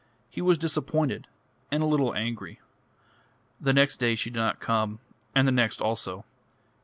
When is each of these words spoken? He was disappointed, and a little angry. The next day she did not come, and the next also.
He 0.31 0.41
was 0.41 0.57
disappointed, 0.57 1.27
and 1.69 1.83
a 1.83 1.85
little 1.85 2.15
angry. 2.15 2.59
The 3.59 3.71
next 3.71 3.97
day 3.97 4.15
she 4.15 4.31
did 4.31 4.39
not 4.39 4.59
come, 4.59 4.97
and 5.35 5.47
the 5.47 5.51
next 5.51 5.79
also. 5.79 6.25